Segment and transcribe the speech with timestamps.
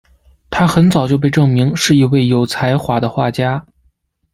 [0.49, 3.63] 她很早就被证明是一位有才华的画家。